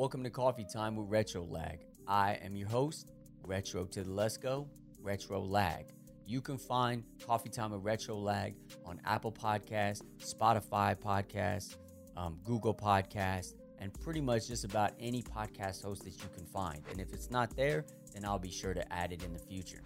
[0.00, 1.80] Welcome to Coffee Time with Retro Lag.
[2.08, 3.06] I am your host,
[3.44, 4.66] Retro to the Let's Go,
[5.02, 5.92] Retro Lag.
[6.24, 8.54] You can find Coffee Time with Retro Lag
[8.86, 11.76] on Apple Podcasts, Spotify Podcasts,
[12.16, 16.82] um, Google Podcasts, and pretty much just about any podcast host that you can find.
[16.90, 19.82] And if it's not there, then I'll be sure to add it in the future.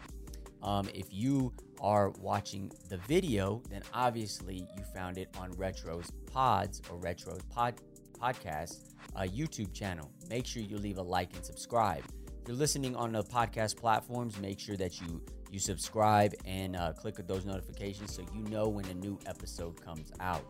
[0.62, 6.82] Um, if you are watching the video, then obviously you found it on Retro's Pods
[6.88, 7.74] or Retro's Pod
[8.20, 10.10] Podcast uh, YouTube channel.
[10.28, 12.02] Make sure you leave a like and subscribe.
[12.42, 16.92] If you're listening on the podcast platforms, make sure that you you subscribe and uh,
[16.92, 20.44] click those notifications so you know when a new episode comes out.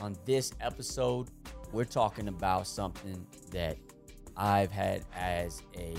[0.00, 1.30] On this episode,
[1.72, 3.76] we're talking about something that
[4.36, 5.96] I've had as a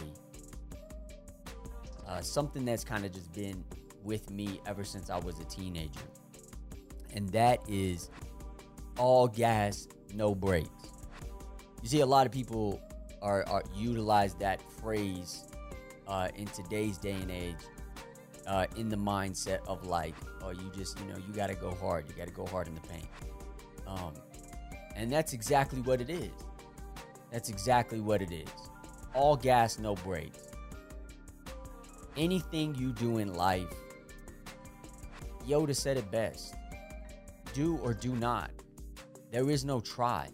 [2.07, 3.65] uh, something that's kind of just been
[4.01, 6.07] with me ever since I was a teenager,
[7.13, 8.09] and that is
[8.97, 10.69] all gas, no brakes.
[11.81, 12.81] You see, a lot of people
[13.21, 15.45] are, are utilize that phrase
[16.07, 17.55] uh, in today's day and age
[18.45, 21.75] uh, in the mindset of like, oh, you just, you know, you got to go
[21.75, 22.05] hard.
[22.07, 23.07] You got to go hard in the paint.
[23.85, 24.13] Um,
[24.95, 26.31] and that's exactly what it is.
[27.31, 28.49] That's exactly what it is.
[29.13, 30.39] All gas, no brakes.
[32.15, 33.73] Anything you do in life,
[35.47, 36.55] Yoda said it best
[37.57, 38.51] do or do not.
[39.37, 40.29] There is no try.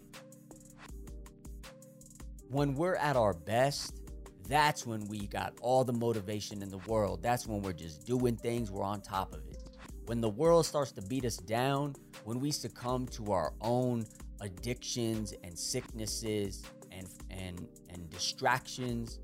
[2.48, 4.00] When we're at our best,
[4.48, 7.22] that's when we got all the motivation in the world.
[7.22, 9.76] That's when we're just doing things, we're on top of it.
[10.06, 14.06] When the world starts to beat us down, when we succumb to our own
[14.40, 19.18] addictions and sicknesses and and and distractions,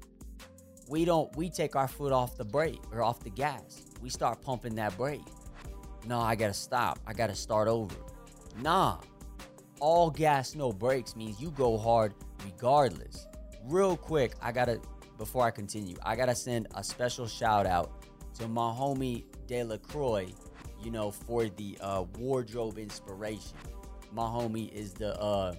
[0.90, 3.86] we don't we take our foot off the brake or off the gas.
[4.02, 5.24] We start pumping that brake.
[6.06, 6.98] No, I gotta stop.
[7.06, 7.96] I gotta start over.
[8.60, 8.98] Nah.
[9.80, 13.26] All gas, no brakes means you go hard regardless.
[13.64, 14.80] Real quick, I gotta
[15.16, 18.04] before I continue, I gotta send a special shout out
[18.38, 20.28] to my homie Delacroix,
[20.82, 23.56] you know, for the uh, wardrobe inspiration.
[24.12, 25.54] My homie is the uh,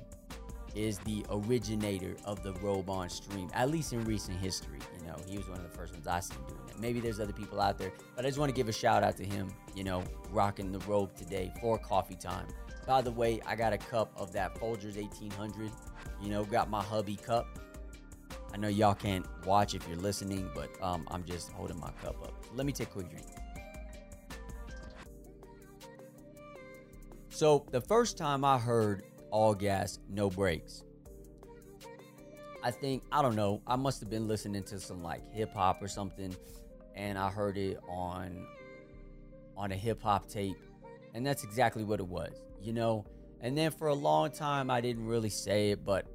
[0.75, 4.79] is the originator of the robe on stream, at least in recent history.
[4.99, 6.79] You know, he was one of the first ones I seen doing it.
[6.79, 9.17] Maybe there's other people out there, but I just want to give a shout out
[9.17, 9.51] to him.
[9.75, 12.47] You know, rocking the robe today for coffee time.
[12.87, 15.71] By the way, I got a cup of that Folgers 1800.
[16.21, 17.47] You know, got my hubby cup.
[18.53, 22.21] I know y'all can't watch if you're listening, but um, I'm just holding my cup
[22.23, 22.33] up.
[22.53, 23.25] Let me take a quick drink.
[27.29, 30.83] So, the first time I heard all gas, no brakes,
[32.63, 35.81] I think, I don't know, I must have been listening to some like hip hop
[35.81, 36.35] or something,
[36.95, 38.45] and I heard it on
[39.57, 40.57] on a hip hop tape,
[41.13, 43.05] and that's exactly what it was, you know.
[43.41, 46.05] And then for a long time, I didn't really say it, but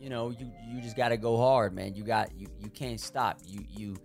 [0.00, 1.94] you know, you you just got to go hard, man.
[1.94, 3.38] You got you you can't stop.
[3.44, 3.96] You you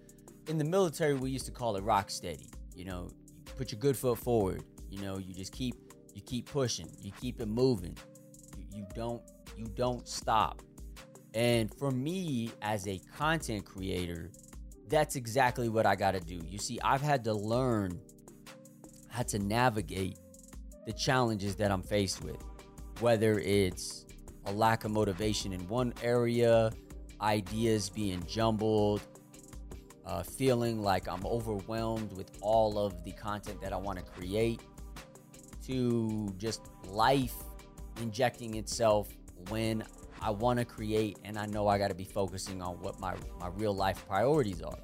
[0.47, 2.47] in the military we used to call it rock steady.
[2.75, 3.09] You know,
[3.45, 4.63] you put your good foot forward.
[4.89, 5.75] You know, you just keep
[6.13, 6.87] you keep pushing.
[7.01, 7.97] You keep it moving.
[8.57, 9.21] You, you don't
[9.55, 10.61] you don't stop.
[11.33, 14.31] And for me as a content creator,
[14.87, 16.39] that's exactly what I got to do.
[16.47, 17.99] You see, I've had to learn
[19.09, 20.17] how to navigate
[20.87, 22.41] the challenges that I'm faced with,
[23.01, 24.05] whether it's
[24.45, 26.71] a lack of motivation in one area,
[27.19, 29.01] ideas being jumbled,
[30.05, 34.61] uh, feeling like I'm overwhelmed with all of the content that I want to create,
[35.65, 37.35] to just life
[38.01, 39.09] injecting itself
[39.49, 39.83] when
[40.21, 43.13] I want to create and I know I got to be focusing on what my,
[43.41, 44.79] my real life priorities are.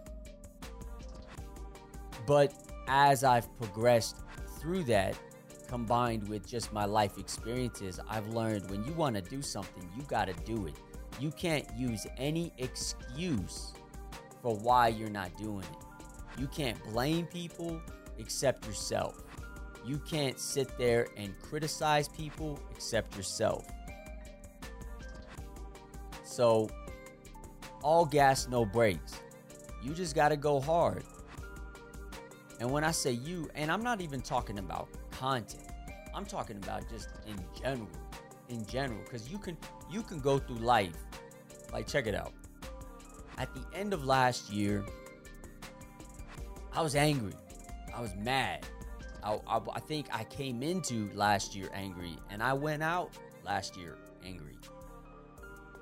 [2.27, 2.53] But
[2.89, 4.17] as I've progressed
[4.59, 5.17] through that,
[5.73, 10.03] combined with just my life experiences, I've learned when you want to do something, you
[10.03, 10.75] got to do it.
[11.19, 13.73] You can't use any excuse
[14.43, 16.39] for why you're not doing it.
[16.39, 17.81] You can't blame people
[18.19, 19.23] except yourself.
[19.83, 23.65] You can't sit there and criticize people except yourself.
[26.23, 26.69] So,
[27.81, 29.15] all gas, no brakes.
[29.81, 31.03] You just got to go hard.
[32.59, 35.62] And when I say you, and I'm not even talking about content.
[36.13, 37.89] I'm talking about just in general.
[38.49, 39.57] In general, because you can
[39.89, 40.95] you can go through life.
[41.71, 42.33] Like check it out.
[43.37, 44.85] At the end of last year,
[46.73, 47.33] I was angry.
[47.95, 48.65] I was mad.
[49.23, 53.11] I, I, I think I came into last year angry, and I went out
[53.45, 54.57] last year angry.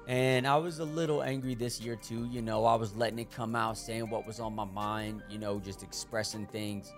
[0.07, 2.27] And I was a little angry this year too.
[2.31, 5.39] You know, I was letting it come out, saying what was on my mind, you
[5.39, 6.92] know, just expressing things.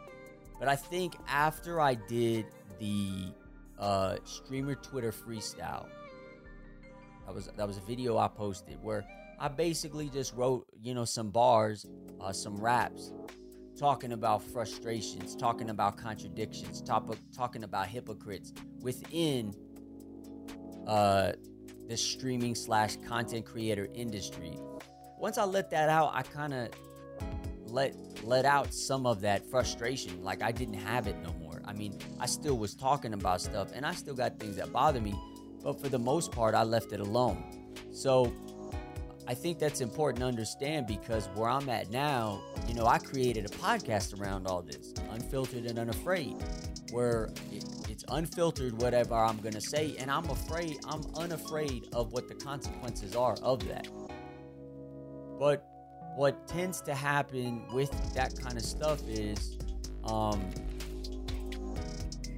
[0.59, 2.45] But I think after I did
[2.83, 3.33] the
[3.79, 5.85] uh, streamer Twitter freestyle,
[7.25, 9.05] That was that was a video I posted where
[9.39, 11.85] I basically just wrote, you know, some bars,
[12.19, 13.13] uh, some raps,
[13.79, 18.51] talking about frustrations, talking about contradictions, top, talking about hypocrites
[18.81, 19.53] within
[20.85, 21.31] uh,
[21.87, 24.57] the streaming slash content creator industry.
[25.17, 26.69] Once I let that out, I kind of
[27.65, 27.95] let
[28.25, 30.21] let out some of that frustration.
[30.21, 31.42] Like I didn't have it no more.
[31.73, 35.01] I mean, I still was talking about stuff, and I still got things that bother
[35.01, 35.15] me,
[35.63, 37.43] but for the most part, I left it alone.
[37.91, 38.31] So
[39.27, 43.45] I think that's important to understand because where I'm at now, you know, I created
[43.45, 46.35] a podcast around all this, unfiltered and unafraid,
[46.91, 52.13] where it, it's unfiltered whatever I'm going to say, and I'm afraid, I'm unafraid of
[52.13, 53.87] what the consequences are of that.
[55.39, 55.65] But
[56.15, 59.57] what tends to happen with that kind of stuff is,
[60.03, 60.41] um,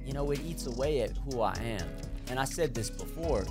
[0.06, 1.88] you know, it eats away at who I am.
[2.28, 3.44] And I said this before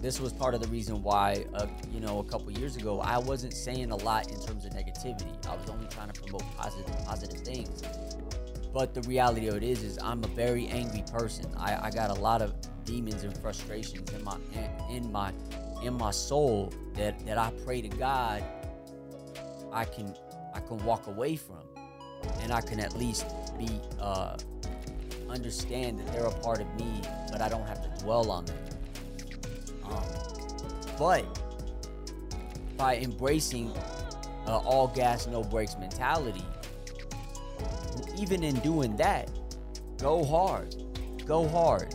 [0.00, 3.18] this was part of the reason why, uh, you know, a couple years ago, I
[3.18, 5.30] wasn't saying a lot in terms of negativity.
[5.46, 7.82] I was only trying to promote positive, positive things.
[8.74, 11.46] But the reality of it is, is I'm a very angry person.
[11.56, 12.52] I, I got a lot of
[12.84, 14.36] demons and frustrations in my
[14.90, 15.32] in, my
[15.84, 18.42] in my soul that that I pray to God
[19.72, 20.14] I can
[20.54, 21.62] I can walk away from,
[22.40, 23.26] and I can at least
[23.58, 23.68] be
[23.98, 24.36] uh,
[25.32, 28.58] understand that they're a part of me, but I don't have to dwell on them.
[29.84, 30.04] Um,
[30.98, 31.24] but
[32.76, 33.72] by embracing
[34.46, 36.44] uh, all gas, no brakes mentality,
[38.18, 39.30] even in doing that,
[39.98, 40.76] go hard,
[41.26, 41.94] go hard.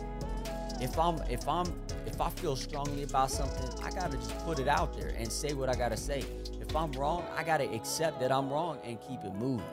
[0.80, 1.66] If I'm if I'm
[2.06, 5.52] if I feel strongly about something, I gotta just put it out there and say
[5.52, 6.24] what I gotta say.
[6.60, 9.64] If I'm wrong, I gotta accept that I'm wrong and keep it moving.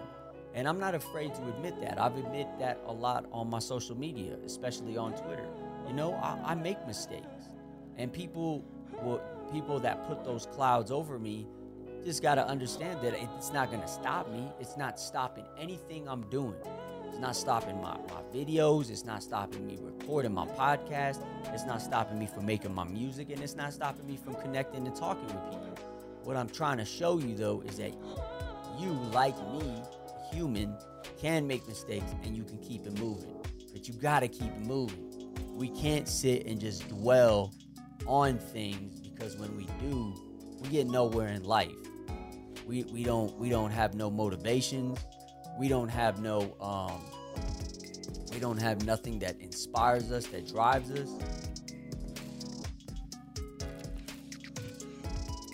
[0.56, 2.00] And I'm not afraid to admit that.
[2.00, 5.46] I've admit that a lot on my social media, especially on Twitter.
[5.86, 7.50] You know, I, I make mistakes.
[7.98, 8.64] And people
[9.04, 9.22] will
[9.52, 11.46] people that put those clouds over me
[12.06, 14.48] just got to understand that it's not going to stop me.
[14.60, 16.56] It's not stopping anything i'm doing.
[17.10, 18.90] It's not stopping my, my videos.
[18.90, 21.20] It's not stopping me recording my podcast.
[21.54, 23.30] It's not stopping me from making my music.
[23.30, 25.76] And it's not stopping me from connecting and talking with people.
[26.24, 27.94] What i'm trying to show you though is that
[28.80, 29.82] you like me
[30.36, 30.76] human
[31.20, 33.36] can make mistakes and you can keep it moving
[33.72, 35.06] but you got to keep it moving
[35.56, 37.54] we can't sit and just dwell
[38.06, 40.14] on things because when we do,
[40.62, 41.72] we get nowhere in life.
[42.68, 45.00] We we don't we don't have no motivations.
[45.58, 47.06] We don't have no um
[48.34, 51.10] we don't have nothing that inspires us, that drives us.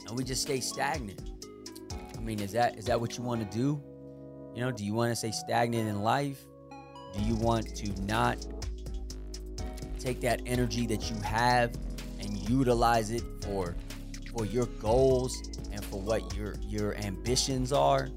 [0.07, 1.21] And we just stay stagnant.
[2.17, 3.81] I mean, is that is that what you want to do?
[4.53, 6.42] You know, do you want to stay stagnant in life?
[7.13, 8.45] Do you want to not
[10.00, 11.74] take that energy that you have
[12.19, 13.75] and utilize it for
[14.36, 18.09] for your goals and for what your your ambitions are?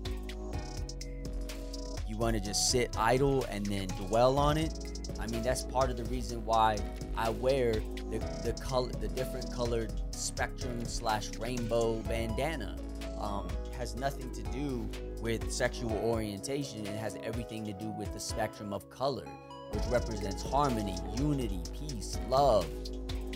[2.08, 5.00] You want to just sit idle and then dwell on it?
[5.20, 6.78] I mean that's part of the reason why
[7.16, 7.74] i wear
[8.10, 12.76] the, the color the different colored spectrum slash rainbow bandana.
[13.20, 13.48] Um,
[13.78, 14.88] has nothing to do
[15.24, 19.26] with sexual orientation it has everything to do with the spectrum of color
[19.72, 22.66] which represents harmony unity peace love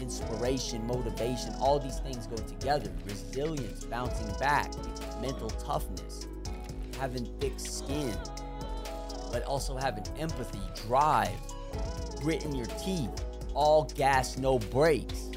[0.00, 2.90] inspiration, motivation, all these things go together.
[3.04, 4.72] Resilience, bouncing back,
[5.20, 6.26] mental toughness,
[6.98, 8.16] having thick skin,
[9.32, 11.38] but also having empathy, drive,
[12.20, 13.10] grit in your teeth,
[13.54, 15.30] all gas, no brakes.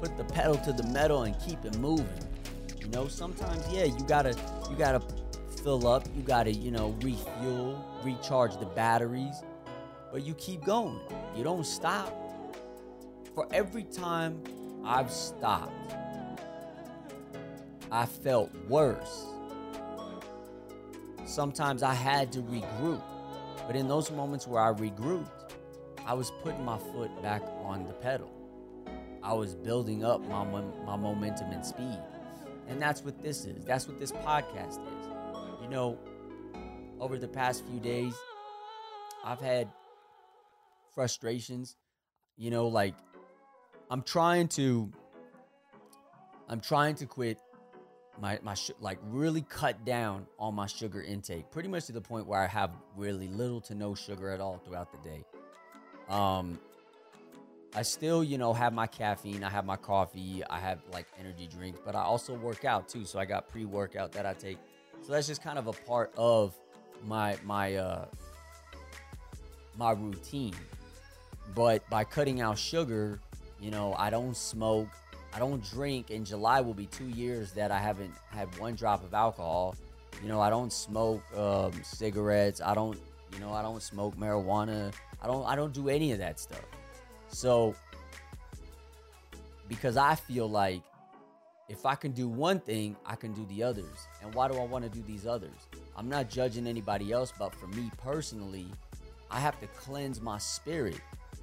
[0.00, 2.06] Put the pedal to the metal and keep it moving.
[2.80, 4.36] You know, sometimes, yeah, you gotta,
[4.70, 5.00] you gotta
[5.58, 9.42] fill up, you gotta, you know, refuel, recharge the batteries,
[10.12, 11.00] but you keep going.
[11.36, 12.12] You don't stop
[13.38, 14.42] for every time
[14.84, 15.94] I've stopped,
[17.88, 19.26] I felt worse.
[21.24, 23.00] Sometimes I had to regroup.
[23.64, 25.52] But in those moments where I regrouped,
[26.04, 28.28] I was putting my foot back on the pedal.
[29.22, 32.00] I was building up my, my momentum and speed.
[32.66, 33.64] And that's what this is.
[33.64, 35.17] That's what this podcast is.
[35.68, 35.98] You know,
[36.98, 38.14] over the past few days,
[39.22, 39.68] I've had
[40.94, 41.76] frustrations,
[42.38, 42.94] you know, like
[43.90, 44.90] I'm trying to
[46.48, 47.38] I'm trying to quit
[48.18, 52.00] my my sh- like really cut down on my sugar intake pretty much to the
[52.00, 55.24] point where I have really little to no sugar at all throughout the day.
[56.08, 56.58] Um
[57.74, 61.46] I still, you know, have my caffeine, I have my coffee, I have like energy
[61.46, 63.04] drinks, but I also work out too.
[63.04, 64.56] So I got pre-workout that I take.
[65.02, 66.54] So that's just kind of a part of
[67.04, 68.06] my my uh
[69.76, 70.54] my routine.
[71.54, 73.20] But by cutting out sugar,
[73.60, 74.88] you know, I don't smoke.
[75.32, 76.10] I don't drink.
[76.10, 79.74] In July will be two years that I haven't had one drop of alcohol.
[80.22, 82.60] You know, I don't smoke um, cigarettes.
[82.60, 82.98] I don't,
[83.32, 84.92] you know, I don't smoke marijuana.
[85.22, 86.64] I don't, I don't do any of that stuff.
[87.28, 87.74] So,
[89.68, 90.82] because I feel like
[91.68, 94.06] if I can do one thing, I can do the others.
[94.22, 95.68] And why do I want to do these others?
[95.96, 98.66] I'm not judging anybody else, but for me personally,
[99.30, 101.00] I have to cleanse my spirit.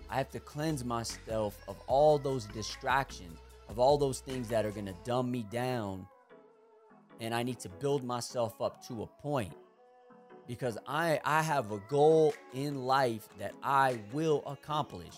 [0.10, 3.40] I have to cleanse myself of all those distractions,
[3.70, 6.08] of all those things that are going to dumb me down.
[7.22, 9.54] And I need to build myself up to a point
[10.48, 15.14] because I, I have a goal in life that I will accomplish.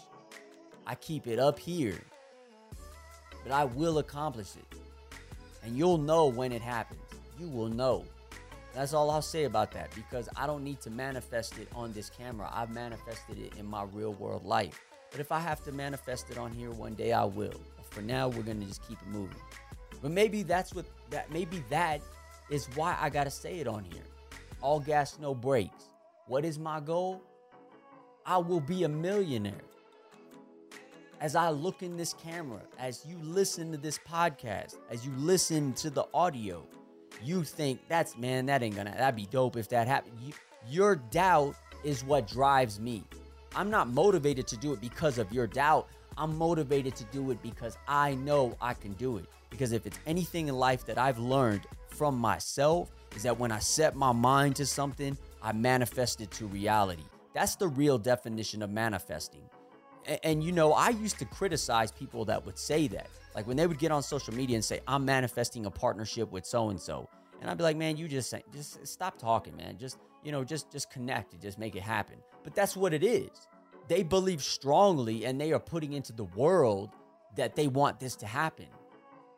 [0.85, 2.01] I keep it up here,
[3.43, 4.86] but I will accomplish it.
[5.67, 7.01] And you'll know when it happens.
[7.37, 8.05] You will know.
[8.73, 12.09] That's all I'll say about that because I don't need to manifest it on this
[12.09, 12.49] camera.
[12.53, 14.79] I've manifested it in my real world life.
[15.11, 17.59] But if I have to manifest it on here one day, I will.
[17.89, 19.41] For now, we're gonna just keep it moving.
[20.01, 21.99] But maybe that's what that maybe that
[22.49, 24.03] is why I gotta say it on here.
[24.61, 25.83] All gas, no brakes.
[26.27, 27.21] What is my goal?
[28.25, 29.66] I will be a millionaire.
[31.19, 35.73] As I look in this camera, as you listen to this podcast, as you listen
[35.73, 36.63] to the audio,
[37.23, 40.13] you think that's man, that ain't gonna that'd be dope if that happened.
[40.21, 40.33] You,
[40.69, 43.03] your doubt is what drives me.
[43.55, 45.87] I'm not motivated to do it because of your doubt.
[46.19, 49.25] I'm motivated to do it because I know I can do it.
[49.49, 53.59] Because if it's anything in life that I've learned from myself, is that when I
[53.59, 57.05] set my mind to something, I manifest it to reality.
[57.33, 59.41] That's the real definition of manifesting.
[60.23, 63.07] And, you know, I used to criticize people that would say that.
[63.35, 66.45] Like when they would get on social media and say, I'm manifesting a partnership with
[66.45, 67.09] so and so.
[67.41, 69.77] And I'd be like, man, you just just stop talking, man.
[69.77, 72.15] Just, you know, just just connect and just make it happen.
[72.43, 73.29] But that's what it is.
[73.87, 76.89] They believe strongly and they are putting into the world
[77.35, 78.67] that they want this to happen.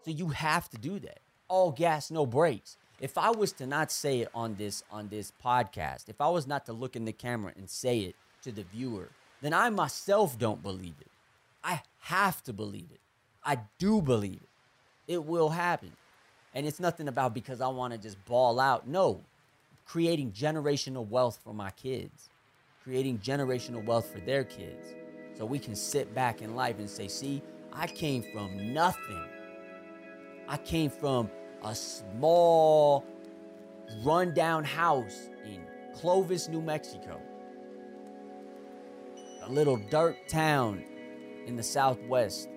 [0.05, 1.19] So you have to do that.
[1.49, 2.77] All gas, no brakes.
[3.01, 6.47] If I was to not say it on this on this podcast, if I was
[6.47, 9.09] not to look in the camera and say it to the viewer,
[9.41, 11.07] then I myself don't believe it.
[11.63, 12.99] I have to believe it.
[13.43, 15.13] I do believe it.
[15.13, 15.91] It will happen.
[16.53, 18.87] And it's nothing about because I want to just ball out.
[18.87, 19.21] No,
[19.85, 22.29] creating generational wealth for my kids,
[22.83, 24.95] creating generational wealth for their kids.
[25.37, 27.41] So we can sit back in life and say, see,
[27.71, 29.25] I came from nothing.
[30.47, 31.29] I came from
[31.63, 33.05] a small,
[34.03, 35.61] rundown house in
[35.95, 37.21] Clovis, New Mexico,
[39.49, 40.83] little dirt town
[41.45, 42.49] in the Southwest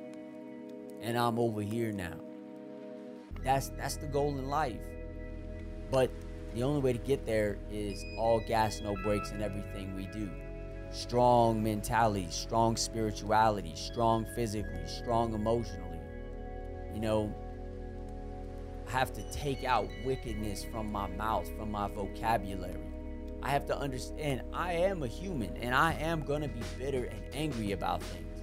[1.02, 2.14] and I'm over here now.
[3.44, 4.80] That's that's the goal in life.
[5.90, 6.10] But
[6.54, 10.30] the only way to get there is all gas, no brakes in everything we do.
[10.90, 15.98] Strong mentality, strong spirituality, strong physically, strong emotionally.
[16.94, 17.34] You know,
[18.86, 22.91] I have to take out wickedness from my mouth, from my vocabulary.
[23.42, 27.04] I have to understand I am a human and I am going to be bitter
[27.04, 28.42] and angry about things.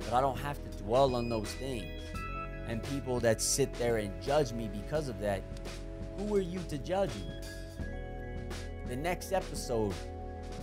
[0.00, 1.84] But I don't have to dwell on those things.
[2.66, 5.42] And people that sit there and judge me because of that,
[6.16, 7.40] who are you to judge me?
[8.88, 9.94] The next episode,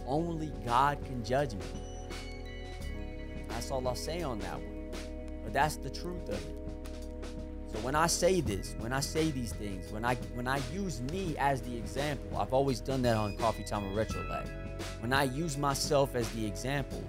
[0.06, 1.66] only God can judge me.
[3.48, 4.92] That's all I'll say on that one.
[5.44, 6.69] But that's the truth of it.
[7.72, 11.02] So when I say this, when I say these things, when I when I use
[11.12, 14.48] me as the example, I've always done that on Coffee Time with Retro Lag.
[15.02, 17.04] When I use myself as the example,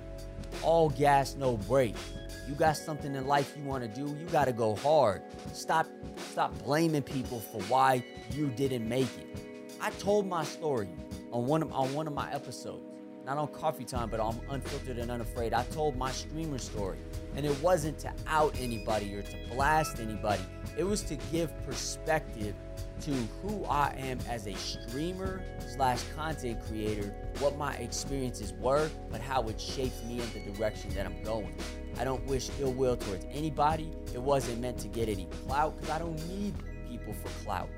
[0.62, 2.00] all gas, no brakes.
[2.48, 5.22] You got something in life you want to do, you got to go hard.
[5.52, 5.86] Stop
[6.30, 9.38] stop blaming people for why you didn't make it.
[9.80, 10.88] I told my story
[11.32, 12.89] on one of on one of my episodes.
[13.26, 15.52] Not on coffee time, but on unfiltered and unafraid.
[15.52, 16.98] I told my streamer story.
[17.36, 20.42] And it wasn't to out anybody or to blast anybody.
[20.76, 22.54] It was to give perspective
[23.02, 23.12] to
[23.42, 25.42] who I am as a streamer
[25.74, 30.90] slash content creator, what my experiences were, but how it shaped me in the direction
[30.94, 31.54] that I'm going.
[31.98, 33.90] I don't wish ill will towards anybody.
[34.14, 36.54] It wasn't meant to get any clout because I don't need
[36.88, 37.68] people for clout.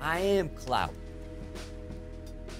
[0.00, 0.94] I am clout.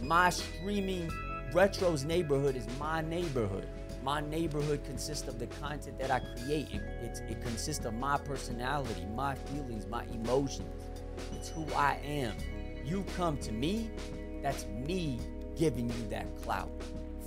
[0.02, 1.10] My streaming
[1.52, 3.66] Retro's neighborhood is my neighborhood.
[4.04, 6.68] My neighborhood consists of the content that I create.
[6.72, 10.70] It, it consists of my personality, my feelings, my emotions.
[11.34, 12.34] It's who I am.
[12.84, 13.90] You come to me,
[14.42, 15.18] that's me
[15.56, 16.70] giving you that clout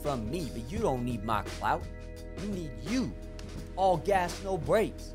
[0.02, 0.50] from me.
[0.54, 1.84] But you don't need my clout.
[2.42, 3.14] You need you.
[3.76, 5.14] All gas, no brakes.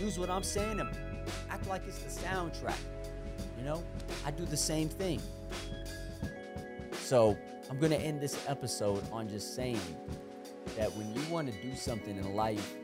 [0.00, 0.88] Use what I'm saying and
[1.50, 2.74] act like it's the soundtrack.
[3.58, 3.84] You know,
[4.24, 5.20] I do the same thing.
[7.02, 7.36] So
[7.70, 9.78] I'm going to end this episode on just saying
[10.76, 12.74] that when you want to do something in life,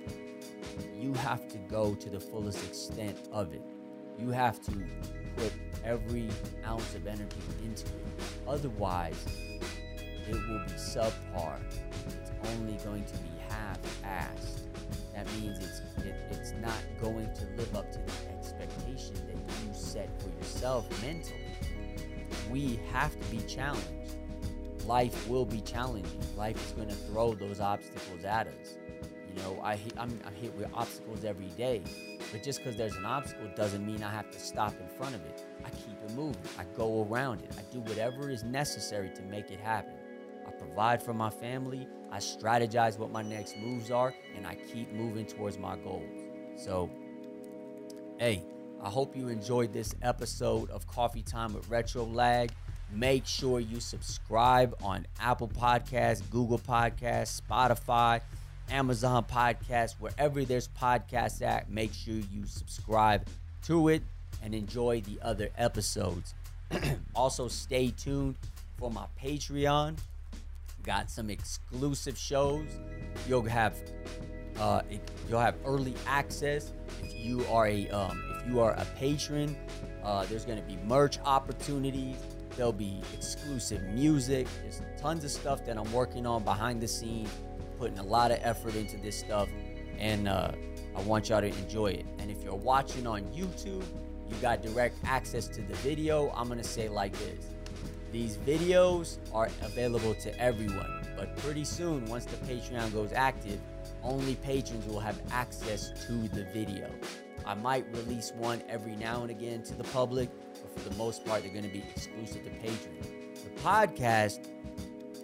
[0.97, 3.63] you have to go to the fullest extent of it.
[4.17, 4.73] You have to
[5.37, 5.53] put
[5.85, 6.29] every
[6.65, 8.25] ounce of energy into it.
[8.47, 9.17] Otherwise,
[10.29, 11.59] it will be subpar.
[12.07, 14.61] It's only going to be half-assed.
[15.15, 19.75] That means it's it, it's not going to live up to the expectation that you
[19.75, 21.41] set for yourself mentally.
[22.53, 23.96] We have to be challenged.
[24.87, 26.21] Life will be challenging.
[26.37, 28.79] Life is going to throw those obstacles at us.
[29.29, 31.83] You know, I I'm, I'm hit with obstacles every day,
[32.31, 35.23] but just because there's an obstacle doesn't mean I have to stop in front of
[35.23, 35.45] it.
[35.65, 36.41] I keep it moving.
[36.59, 37.53] I go around it.
[37.59, 39.95] I do whatever is necessary to make it happen.
[40.47, 41.89] I provide for my family.
[42.13, 46.23] I strategize what my next moves are, and I keep moving towards my goals.
[46.57, 46.89] So,
[48.19, 48.45] hey,
[48.81, 52.53] I hope you enjoyed this episode of Coffee Time with Retro Lag.
[52.93, 58.21] Make sure you subscribe on Apple Podcasts, Google Podcasts, Spotify,
[58.71, 61.71] Amazon Podcasts, wherever there's podcasts at.
[61.71, 63.27] Make sure you subscribe
[63.65, 64.03] to it
[64.43, 66.35] and enjoy the other episodes.
[67.15, 68.37] also, stay tuned
[68.79, 69.99] for my Patreon.
[70.83, 72.67] Got some exclusive shows.
[73.29, 73.77] You'll have
[74.59, 74.83] uh,
[75.29, 79.57] you'll have early access if you are a um, if you are a patron.
[80.03, 82.17] Uh, there's going to be merch opportunities.
[82.57, 84.47] There'll be exclusive music.
[84.63, 87.31] There's tons of stuff that I'm working on behind the scenes,
[87.79, 89.49] putting a lot of effort into this stuff,
[89.99, 90.53] and uh,
[90.97, 92.07] I want y'all to enjoy it.
[92.19, 93.85] And if you're watching on YouTube,
[94.29, 96.31] you got direct access to the video.
[96.31, 97.47] I'm gonna say like this
[98.13, 103.61] these videos are available to everyone, but pretty soon, once the Patreon goes active,
[104.03, 106.89] only patrons will have access to the video.
[107.45, 110.31] I might release one every now and again to the public,
[110.77, 113.03] for the most part, they're going to be exclusive to Patreon.
[113.35, 114.49] The podcast,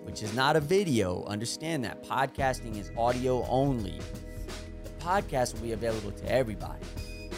[0.04, 3.98] which is not a video, understand that podcasting is audio only.
[4.85, 6.85] The podcast will be available to everybody.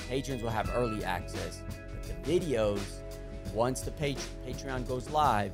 [0.09, 2.81] Patrons will have early access, but the videos
[3.55, 5.53] once the Patreon goes live,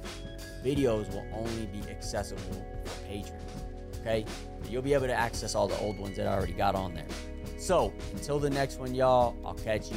[0.65, 3.43] videos will only be accessible for patrons.
[4.01, 4.25] Okay?
[4.69, 7.07] You'll be able to access all the old ones that I already got on there.
[7.59, 9.97] So, until the next one, y'all, I'll catch you.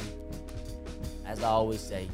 [1.26, 2.08] As I always say,